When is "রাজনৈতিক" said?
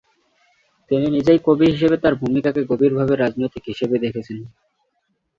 3.15-3.63